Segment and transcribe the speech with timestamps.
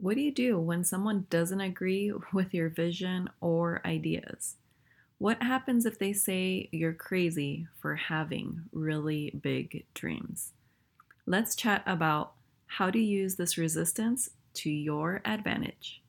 [0.00, 4.56] What do you do when someone doesn't agree with your vision or ideas?
[5.18, 10.52] What happens if they say you're crazy for having really big dreams?
[11.26, 12.32] Let's chat about
[12.66, 16.00] how to use this resistance to your advantage.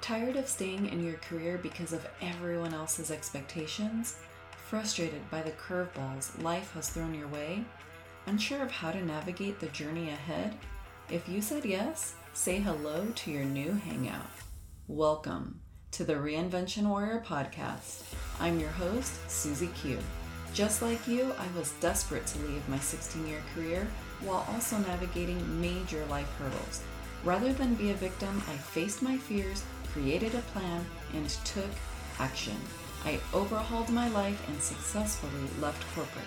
[0.00, 4.18] Tired of staying in your career because of everyone else's expectations?
[4.68, 7.64] Frustrated by the curveballs life has thrown your way?
[8.26, 10.56] Unsure of how to navigate the journey ahead?
[11.10, 14.26] If you said yes, say hello to your new hangout.
[14.88, 18.14] Welcome to the Reinvention Warrior podcast.
[18.40, 19.98] I'm your host, Susie Q.
[20.54, 23.86] Just like you, I was desperate to leave my 16 year career
[24.22, 26.80] while also navigating major life hurdles.
[27.22, 29.62] Rather than be a victim, I faced my fears,
[29.92, 31.70] created a plan, and took
[32.18, 32.56] action.
[33.04, 36.24] I overhauled my life and successfully left corporate.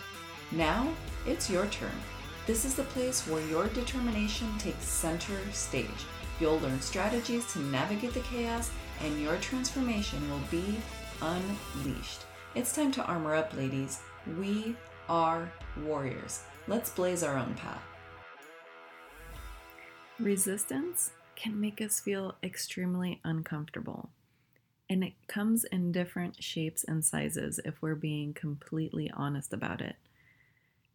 [0.52, 0.88] Now,
[1.26, 1.90] it's your turn.
[2.48, 6.06] This is the place where your determination takes center stage.
[6.40, 10.78] You'll learn strategies to navigate the chaos, and your transformation will be
[11.22, 12.22] unleashed.
[12.56, 14.00] It's time to armor up, ladies.
[14.40, 14.78] We
[15.10, 15.52] are
[15.84, 16.44] warriors.
[16.70, 17.84] Let's blaze our own path.
[20.18, 24.10] Resistance can make us feel extremely uncomfortable.
[24.90, 29.98] And it comes in different shapes and sizes if we're being completely honest about it.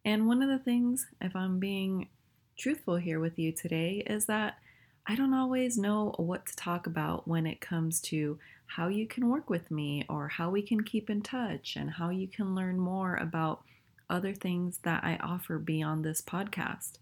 [0.05, 2.09] And one of the things, if I'm being
[2.57, 4.57] truthful here with you today, is that
[5.05, 9.29] I don't always know what to talk about when it comes to how you can
[9.29, 12.79] work with me or how we can keep in touch and how you can learn
[12.79, 13.63] more about
[14.09, 16.93] other things that I offer beyond this podcast.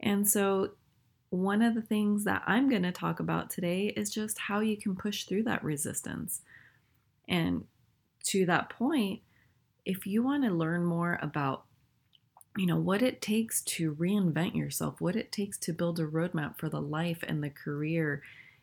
[0.00, 0.72] And so,
[1.30, 4.76] one of the things that I'm going to talk about today is just how you
[4.76, 6.42] can push through that resistance.
[7.26, 7.64] And
[8.24, 9.20] to that point,
[9.86, 11.64] if you want to learn more about
[12.56, 16.58] you know, what it takes to reinvent yourself, what it takes to build a roadmap
[16.58, 18.22] for the life and the career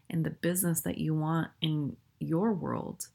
[0.10, 3.08] and the business that you want in your world,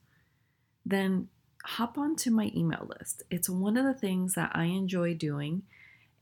[0.85, 1.29] then
[1.63, 3.23] hop onto my email list.
[3.29, 5.63] It's one of the things that I enjoy doing.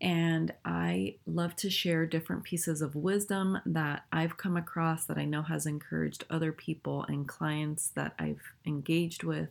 [0.01, 5.23] And I love to share different pieces of wisdom that I've come across that I
[5.23, 9.49] know has encouraged other people and clients that I've engaged with.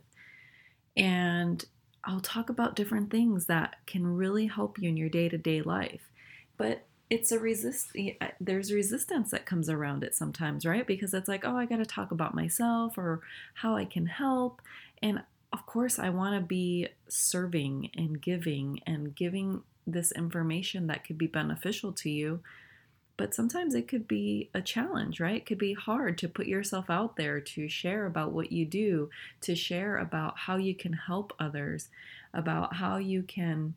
[0.95, 1.65] And
[2.05, 5.61] I'll talk about different things that can really help you in your day to day
[5.61, 6.09] life.
[6.57, 11.27] But it's a resist uh, there's resistance that comes around it sometimes right because it's
[11.27, 13.21] like oh i got to talk about myself or
[13.53, 14.61] how i can help
[15.01, 15.21] and
[15.51, 21.17] of course i want to be serving and giving and giving this information that could
[21.17, 22.39] be beneficial to you
[23.15, 25.37] but sometimes it could be a challenge, right?
[25.37, 29.09] It could be hard to put yourself out there, to share about what you do,
[29.41, 31.89] to share about how you can help others,
[32.33, 33.75] about how you can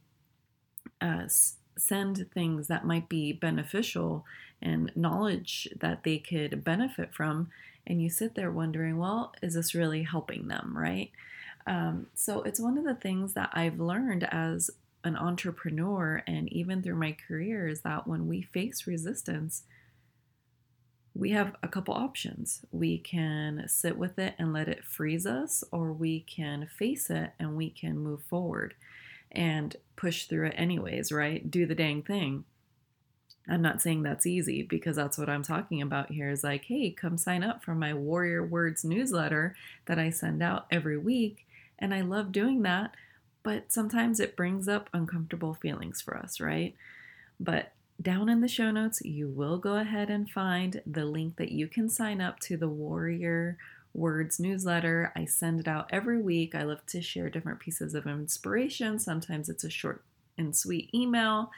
[1.01, 1.29] uh,
[1.77, 4.25] send things that might be beneficial
[4.63, 7.51] and knowledge that they could benefit from.
[7.87, 11.11] And you sit there wondering, well, is this really helping them, right?
[11.67, 14.71] Um, so it's one of the things that I've learned as
[15.07, 19.63] an entrepreneur and even through my career is that when we face resistance,
[21.15, 22.65] we have a couple options.
[22.71, 27.33] We can sit with it and let it freeze us, or we can face it
[27.39, 28.75] and we can move forward
[29.33, 31.51] and push through it anyways, right?
[31.51, 32.45] Do the dang thing.
[33.49, 36.91] I'm not saying that's easy because that's what I'm talking about here is like, hey,
[36.91, 39.55] come sign up for my Warrior Words newsletter
[39.87, 41.47] that I send out every week.
[41.79, 42.93] And I love doing that
[43.47, 46.75] but sometimes it brings up uncomfortable feelings for us, right?
[47.39, 47.71] But
[48.03, 51.69] down in the show notes, you will go ahead and find the link that you
[51.69, 53.57] can sign up to the Warrior
[53.95, 55.13] Words newsletter.
[55.15, 56.57] I send it out every week.
[56.57, 58.99] I love to share different pieces of inspiration.
[58.99, 60.03] Sometimes it's a short
[60.37, 61.53] and sweet email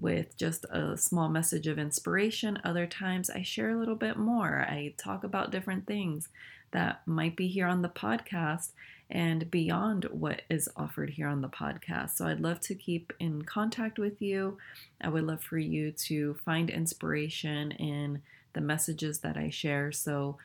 [0.00, 2.58] with just a small message of inspiration.
[2.64, 4.64] Other times I share a little bit more.
[4.66, 6.30] I talk about different things
[6.70, 8.70] that might be here on the podcast
[9.10, 12.10] and beyond what is offered here on the podcast.
[12.10, 14.58] So I'd love to keep in contact with you.
[15.00, 18.22] I would love for you to find inspiration in
[18.54, 19.92] the messages that I share.
[19.92, 20.38] So,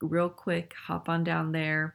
[0.00, 1.94] real quick, hop on down there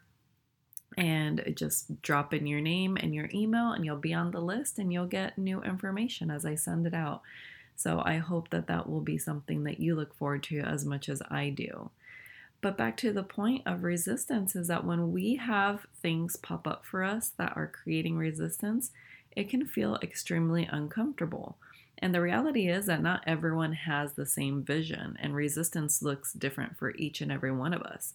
[0.98, 4.80] and just drop in your name and your email, and you'll be on the list
[4.80, 7.22] and you'll get new information as I send it out.
[7.76, 11.10] So, I hope that that will be something that you look forward to as much
[11.10, 11.92] as I do.
[12.62, 16.86] But back to the point of resistance is that when we have things pop up
[16.86, 18.92] for us that are creating resistance,
[19.36, 21.58] it can feel extremely uncomfortable.
[22.00, 26.78] And the reality is that not everyone has the same vision, and resistance looks different
[26.78, 28.14] for each and every one of us.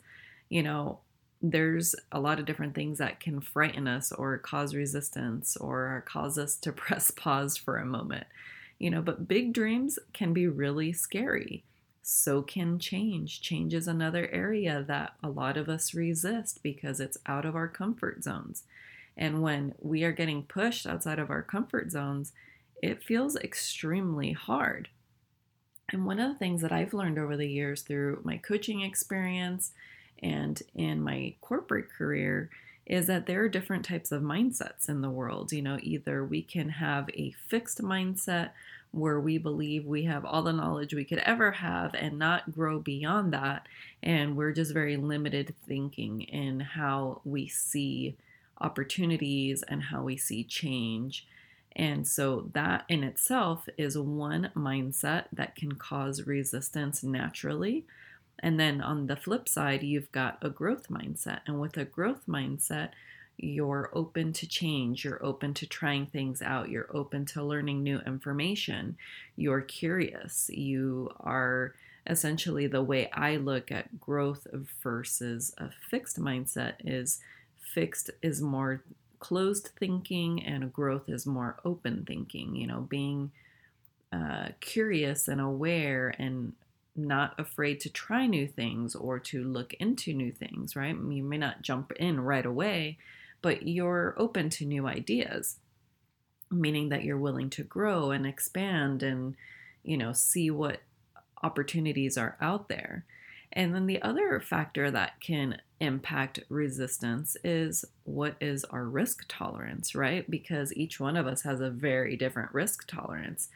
[0.49, 1.01] You know,
[1.43, 6.39] there's a lot of different things that can frighten us or cause resistance or cause
[6.39, 8.27] us to press pause for a moment.
[8.79, 11.65] You know, but big dreams can be really scary.
[12.07, 13.41] So can change.
[13.41, 17.67] Change is another area that a lot of us resist because it's out of our
[17.67, 18.65] comfort zones.
[19.17, 22.33] And when we are getting pushed outside of our comfort zones,
[22.83, 24.91] it feels extremely hard.
[25.89, 29.73] And one of the things that I've learned over the years through my coaching experience
[30.23, 32.51] and in my corporate career
[32.87, 35.53] is that there are different types of mindsets in the world.
[35.53, 38.51] You know, either we can have a fixed mindset
[38.95, 42.79] where we believe we have all the knowledge we could ever have and not grow
[42.79, 43.67] beyond that.
[44.03, 48.17] And we're just very limited thinking in how we see
[48.61, 51.27] opportunities and how we see change.
[51.77, 57.85] And so, that in itself is one mindset that can cause resistance naturally.
[58.41, 61.41] And then on the flip side, you've got a growth mindset.
[61.47, 62.91] And with a growth mindset,
[63.37, 68.01] you're open to change, you're open to trying things out, you're open to learning new
[68.07, 68.97] information,
[69.37, 71.75] you're curious, you are
[72.07, 74.47] essentially the way I look at growth
[74.83, 77.21] versus a fixed mindset is
[77.59, 78.83] fixed is more
[79.19, 83.33] closed thinking and growth is more open thinking, you know, being
[84.13, 86.53] uh, curious and aware and
[86.97, 90.95] not afraid to try new things or to look into new things, right?
[90.95, 92.99] You may not jump in right away,
[93.43, 95.57] but you're open to new ideas,
[96.51, 99.35] meaning that you're willing to grow and expand and,
[99.83, 100.81] you know, see what
[101.43, 103.05] opportunities are out there.
[103.53, 109.95] And then the other factor that can impact resistance is what is our risk tolerance,
[109.95, 110.29] right?
[110.29, 113.49] Because each one of us has a very different risk tolerance.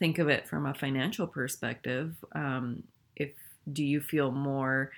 [0.00, 2.16] Think of it from a financial perspective.
[2.32, 2.82] Um,
[3.14, 3.30] if
[3.72, 4.90] do you feel more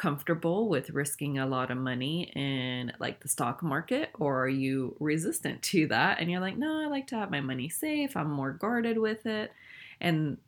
[0.00, 4.96] comfortable with risking a lot of money in like the stock market or are you
[4.98, 8.30] resistant to that and you're like no i like to have my money safe i'm
[8.30, 9.52] more guarded with it
[10.00, 10.38] and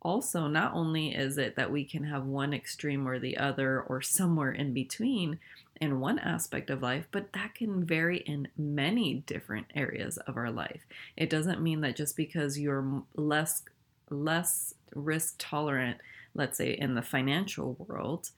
[0.00, 4.02] also not only is it that we can have one extreme or the other or
[4.02, 5.38] somewhere in between
[5.82, 10.50] in one aspect of life but that can vary in many different areas of our
[10.50, 10.86] life.
[11.16, 13.62] It doesn't mean that just because you're less
[14.08, 15.98] less risk tolerant
[16.34, 18.30] let's say in the financial world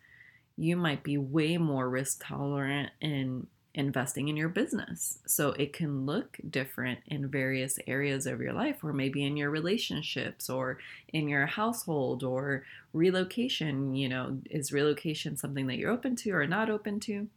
[0.57, 5.19] you might be way more risk tolerant in investing in your business.
[5.27, 9.51] So it can look different in various areas of your life, or maybe in your
[9.51, 10.79] relationships, or
[11.13, 13.95] in your household, or relocation.
[13.95, 17.29] You know, is relocation something that you're open to or not open to?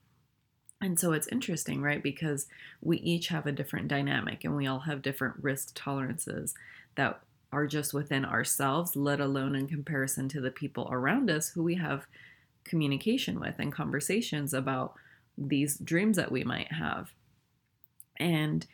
[0.79, 2.03] And so it's interesting, right?
[2.03, 2.47] Because
[2.81, 6.53] we each have a different dynamic and we all have different risk tolerances
[6.95, 7.19] that
[7.51, 11.75] are just within ourselves, let alone in comparison to the people around us who we
[11.75, 12.05] have
[12.63, 14.93] communication with and conversations about
[15.37, 17.11] these dreams that we might have.
[18.17, 18.65] And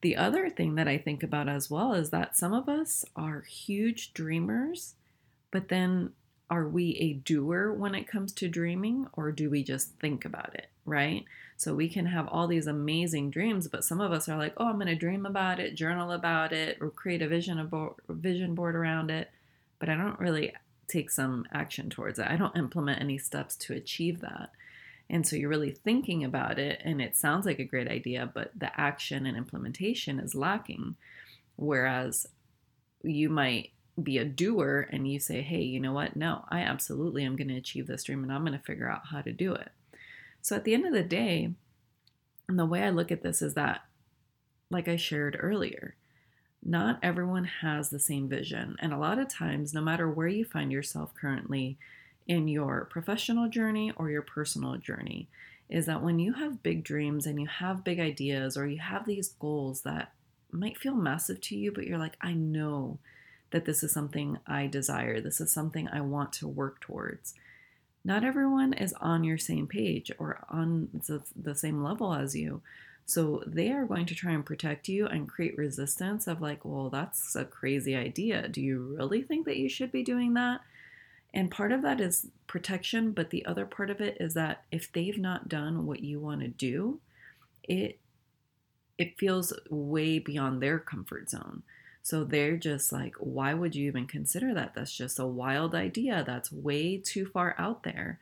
[0.00, 3.42] the other thing that I think about as well is that some of us are
[3.42, 4.94] huge dreamers,
[5.50, 6.12] but then
[6.50, 10.54] are we a doer when it comes to dreaming or do we just think about
[10.54, 11.24] it, right?
[11.56, 14.68] So we can have all these amazing dreams, but some of us are like, "Oh,
[14.68, 18.54] I'm going to dream about it, journal about it, or create a vision board, vision
[18.54, 19.30] board around it."
[19.78, 20.54] But I don't really
[20.86, 22.26] take some action towards it.
[22.28, 24.52] I don't implement any steps to achieve that.
[25.10, 28.50] And so you're really thinking about it, and it sounds like a great idea, but
[28.54, 30.96] the action and implementation is lacking.
[31.56, 32.26] Whereas
[33.02, 33.70] you might
[34.02, 36.14] be a doer and you say, hey, you know what?
[36.14, 39.06] No, I absolutely am going to achieve this dream and I'm going to figure out
[39.10, 39.70] how to do it.
[40.40, 41.52] So at the end of the day,
[42.48, 43.82] and the way I look at this is that,
[44.70, 45.96] like I shared earlier,
[46.62, 48.76] not everyone has the same vision.
[48.80, 51.78] And a lot of times, no matter where you find yourself currently
[52.28, 55.28] in your professional journey or your personal journey,
[55.68, 59.06] is that when you have big dreams and you have big ideas or you have
[59.06, 60.12] these goals that
[60.50, 62.98] might feel massive to you, but you're like, I know
[63.50, 67.34] that this is something I desire, this is something I want to work towards.
[68.04, 70.88] Not everyone is on your same page or on
[71.36, 72.62] the, same level as you.
[73.04, 76.90] So they are going to try and protect you and create resistance of like, well,
[76.90, 78.48] that's a crazy idea.
[78.48, 80.60] Do you really think that you should be doing that?
[81.38, 84.90] And part of that is protection, but the other part of it is that if
[84.90, 86.98] they've not done what you want to do,
[87.62, 88.00] it
[88.98, 91.62] it feels way beyond their comfort zone.
[92.02, 94.74] So they're just like, why would you even consider that?
[94.74, 96.24] That's just a wild idea.
[96.26, 98.18] That's way too far out there.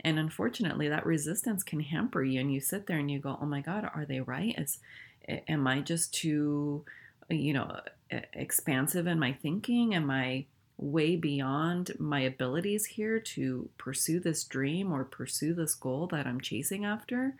[0.00, 3.46] And unfortunately, that resistance can hamper you, and you sit there and you go, "Oh
[3.46, 4.58] my God, are they right?
[4.58, 4.80] Is
[5.28, 6.84] am I just too,
[7.30, 7.80] you know,
[8.10, 9.94] expansive in my thinking?
[9.94, 10.46] Am I
[10.78, 16.40] way beyond my abilities here to pursue this dream or pursue this goal that I'm
[16.40, 17.34] chasing after?"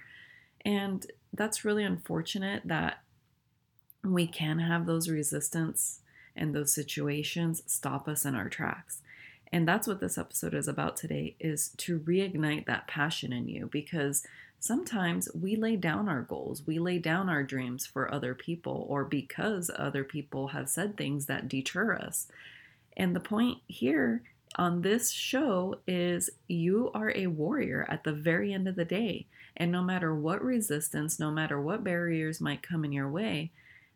[0.64, 3.02] And that's really unfortunate that
[4.02, 6.00] we can have those resistance
[6.34, 9.02] and those situations stop us in our tracks.
[9.52, 13.68] And that's what this episode is about today is to reignite that passion in you
[13.70, 14.26] because
[14.58, 19.04] sometimes we lay down our goals, we lay down our dreams for other people or
[19.04, 22.26] because other people have said things that deter us.
[22.96, 24.22] And the point here
[24.56, 29.26] on this show is you are a warrior at the very end of the day.
[29.56, 33.50] And no matter what resistance, no matter what barriers might come in your way,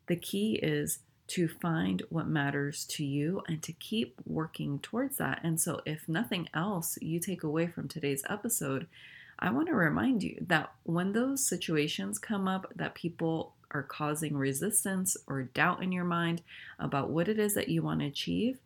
[0.07, 5.41] the key is to find what matters to you and to keep working towards that.
[5.45, 8.89] And so, if nothing else you take away from today's episode,
[9.39, 14.37] I want to remind you that when those situations come up that people are causing
[14.37, 16.43] resistance or doubt in your mind
[16.81, 18.59] about what it is that you want to achieve,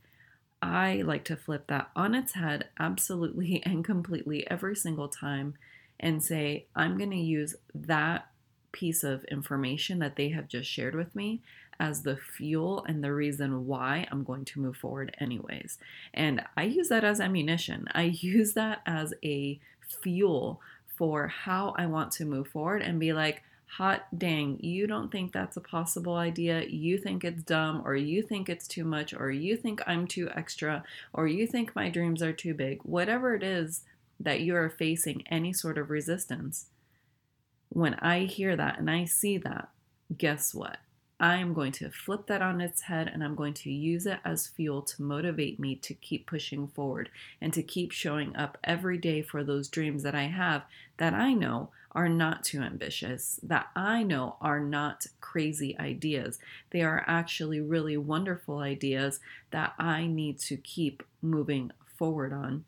[0.64, 5.54] I like to flip that on its head absolutely and completely every single time
[6.00, 8.28] and say, I'm going to use that
[8.72, 11.42] piece of information that they have just shared with me
[11.78, 15.78] as the fuel and the reason why I'm going to move forward, anyways.
[16.14, 17.86] And I use that as ammunition.
[17.94, 19.60] I use that as a
[20.02, 20.60] fuel
[20.96, 23.42] for how I want to move forward and be like,
[23.76, 28.22] hot dang, you don't think that's a possible idea, you think it's dumb, or you
[28.22, 32.22] think it's too much, or you think I'm too extra, or you think my dreams
[32.22, 33.82] are too big, whatever it is
[34.20, 36.66] that you are facing any sort of resistance,
[37.68, 39.70] when I hear that and I see that,
[40.16, 40.76] guess what?
[41.20, 44.18] I am going to flip that on its head and I'm going to use it
[44.24, 47.08] as fuel to motivate me to keep pushing forward
[47.40, 50.62] and to keep showing up every day for those dreams that I have
[50.96, 56.40] that I know are not too ambitious, that I know are not crazy ideas.
[56.70, 59.20] They are actually really wonderful ideas
[59.52, 62.64] that I need to keep moving forward on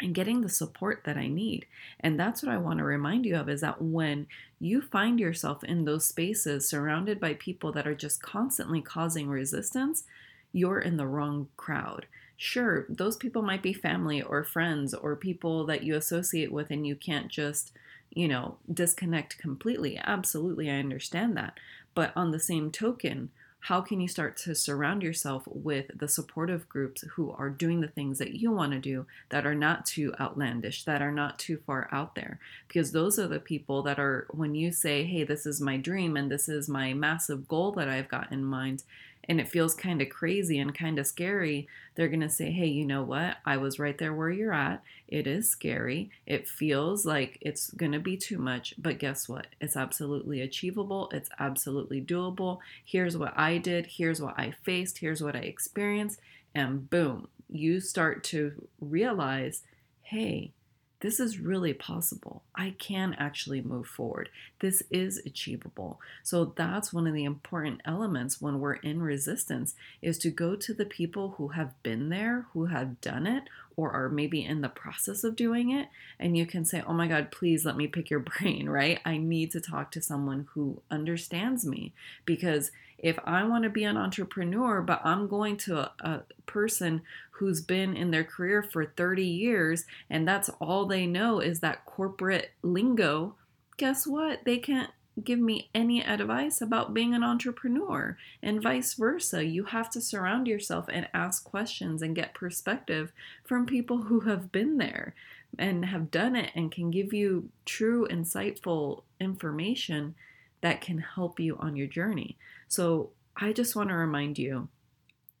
[0.00, 1.66] and getting the support that I need.
[2.00, 4.26] And that's what I want to remind you of is that when
[4.60, 10.04] you find yourself in those spaces surrounded by people that are just constantly causing resistance,
[10.52, 12.06] you're in the wrong crowd.
[12.36, 16.86] Sure, those people might be family or friends or people that you associate with, and
[16.86, 17.72] you can't just,
[18.10, 19.98] you know, disconnect completely.
[20.04, 21.58] Absolutely, I understand that.
[21.94, 23.30] But on the same token,
[23.66, 27.88] how can you start to surround yourself with the supportive groups who are doing the
[27.88, 31.58] things that you want to do that are not too outlandish, that are not too
[31.66, 32.38] far out there?
[32.68, 36.16] Because those are the people that are, when you say, hey, this is my dream
[36.16, 38.84] and this is my massive goal that I've got in mind,
[39.28, 42.66] and it feels kind of crazy and kind of scary, they're going to say, hey,
[42.66, 43.38] you know what?
[43.44, 44.82] I was right there where you're at.
[45.08, 46.10] It is scary.
[46.26, 49.46] It feels like it's going to be too much, but guess what?
[49.60, 51.10] It's absolutely achievable.
[51.12, 52.58] It's absolutely doable.
[52.84, 53.86] Here's what I did.
[53.86, 54.98] Here's what I faced.
[54.98, 56.20] Here's what I experienced.
[56.54, 59.62] And boom, you start to realize,
[60.02, 60.52] hey,
[61.00, 62.42] this is really possible.
[62.54, 64.30] I can actually move forward.
[64.60, 66.00] This is achievable.
[66.22, 70.72] So that's one of the important elements when we're in resistance is to go to
[70.72, 73.44] the people who have been there, who have done it,
[73.76, 75.88] or are maybe in the process of doing it.
[76.18, 79.00] And you can say, Oh my God, please let me pick your brain, right?
[79.04, 81.92] I need to talk to someone who understands me
[82.24, 87.02] because if I want to be an entrepreneur, but I'm going to a, a, person
[87.32, 91.84] who's been in their career for 30 years and that's all they know is that
[91.84, 93.34] corporate lingo,
[93.76, 94.44] guess what?
[94.44, 94.90] They can't
[95.22, 99.44] give me any advice about being an entrepreneur and vice versa.
[99.44, 103.12] You have to surround yourself and ask questions and get perspective
[103.44, 105.14] from people who have been there
[105.58, 110.14] and have done it and can give you true, insightful information
[110.60, 112.36] that can help you on your journey.
[112.68, 114.68] So I just want to remind you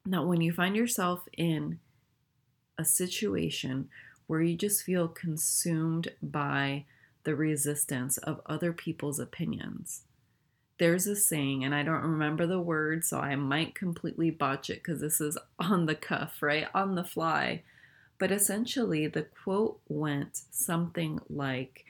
[0.06, 1.80] that when you find yourself in
[2.78, 3.88] a situation
[4.26, 6.84] where you just feel consumed by
[7.26, 10.02] the resistance of other people's opinions,
[10.78, 14.82] there's a saying, and I don't remember the word, so I might completely botch it
[14.82, 16.68] because this is on the cuff, right?
[16.72, 17.64] On the fly.
[18.18, 21.84] But essentially, the quote went something like,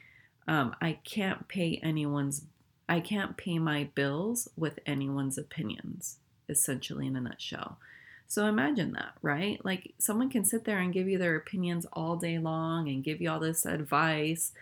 [0.49, 2.43] um, I can't pay anyone's
[2.89, 7.79] I can't pay my bills with anyone's opinions, essentially, in a nutshell.
[8.29, 9.63] So imagine that, right?
[9.65, 13.21] Like someone can sit there and give you their opinions all day long and give
[13.21, 14.53] you all this advice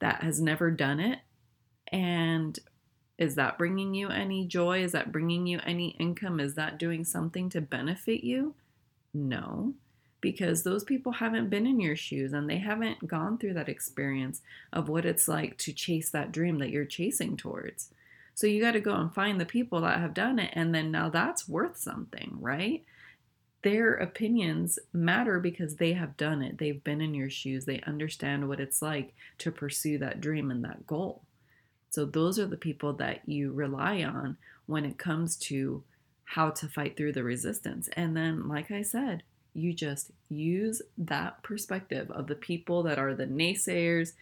[0.00, 1.20] that has never done it.
[1.88, 2.58] And
[3.18, 4.82] is that bringing you any joy?
[4.82, 6.40] Is that bringing you any income?
[6.40, 8.54] Is that doing something to benefit you?
[9.14, 9.74] No
[10.20, 14.42] because those people haven't been in your shoes and they haven't gone through that experience
[14.72, 17.90] of what it's like to chase that dream that you're chasing towards.
[18.34, 20.90] So you got to go and find the people that have done it, and then
[20.90, 22.84] now that's worth something, right?
[23.62, 26.58] Their opinions matter because they have done it.
[26.58, 27.66] They've been in your shoes.
[27.66, 31.22] They understand what it's like to pursue that dream and that goal.
[31.90, 35.82] So, those are the people that you rely on when it comes to
[36.24, 37.88] how to fight through the resistance.
[37.94, 43.14] And then, like I said, You just use that perspective of the people that are
[43.14, 44.12] the naysayers,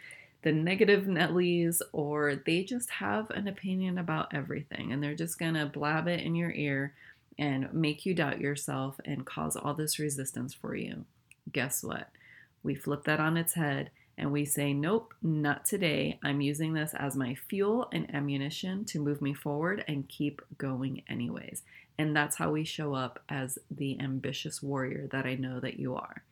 [0.42, 5.66] the negative Nellies, or they just have an opinion about everything and they're just gonna
[5.66, 6.94] blab it in your ear
[7.38, 11.04] and make you doubt yourself and cause all this resistance for you.
[11.52, 12.08] Guess what?
[12.62, 16.18] We flip that on its head and we say, Nope, not today.
[16.24, 21.02] I'm using this as my fuel and ammunition to move me forward and keep going,
[21.08, 21.62] anyways.
[21.96, 25.94] And that's how we show up as the ambitious warrior that I know that you
[25.94, 26.24] are.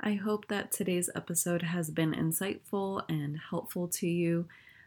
[0.00, 4.46] I hope that today's episode has been insightful and helpful to you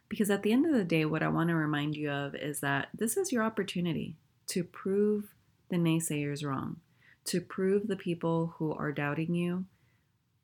[0.09, 2.61] because at the end of the day, what I want to remind you of is
[2.61, 4.15] that this is your opportunity
[4.47, 5.33] to prove
[5.69, 6.77] the naysayers wrong,
[7.25, 9.65] to prove the people who are doubting you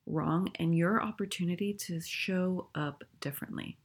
[0.06, 3.78] wrong, and your opportunity to show up differently.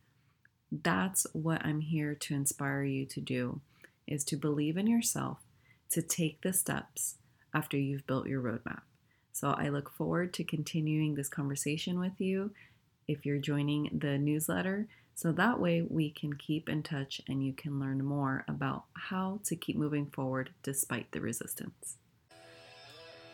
[0.72, 3.60] That's what I'm here to inspire you to do
[4.06, 5.38] is to believe in yourself,
[5.90, 7.16] to take the steps
[7.52, 8.80] after you've built your roadmap.
[9.32, 12.52] So I look forward to continuing this conversation with you
[13.06, 14.88] if you're joining the newsletter.
[15.14, 19.40] So that way we can keep in touch and you can learn more about how
[19.44, 21.96] to keep moving forward despite the resistance.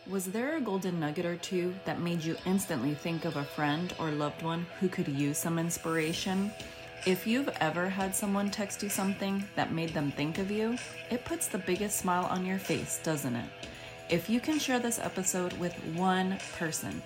[0.07, 3.93] Was there a golden nugget or two that made you instantly think of a friend
[3.99, 6.51] or loved one who could use some inspiration?
[7.05, 10.77] If you've ever had someone text you something that made them think of you,
[11.09, 13.49] it puts the biggest smile on your face, doesn't it?
[14.09, 17.01] If you can share this episode with one person,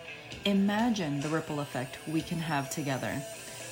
[0.45, 3.21] imagine the ripple effect we can have together.